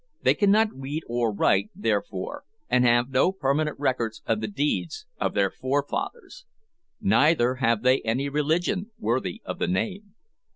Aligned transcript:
They 0.23 0.33
cannot 0.33 0.73
read 0.73 1.03
or 1.07 1.31
write 1.31 1.69
therefore, 1.75 2.43
and 2.67 2.83
have 2.83 3.11
no 3.11 3.31
permanent 3.31 3.77
records 3.79 4.23
of 4.25 4.41
the 4.41 4.47
deeds 4.47 5.05
of 5.19 5.35
their 5.35 5.51
forefathers. 5.51 6.43
Neither 6.99 7.57
have 7.61 7.83
they 7.83 8.01
any 8.01 8.27
religion 8.27 8.89
worthy 8.97 9.43
of 9.45 9.59
the 9.59 9.67
name. 9.67 10.15